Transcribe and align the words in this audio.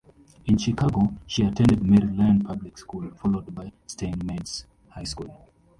In 0.47 0.57
Chicago, 0.57 1.13
she 1.27 1.43
attended 1.45 1.83
Mary 1.83 2.07
Lyon 2.11 2.41
Public 2.43 2.75
School, 2.75 3.11
followed 3.11 3.53
by 3.53 3.71
Steinmetz 3.85 4.65
High 4.89 5.03
School. 5.03 5.47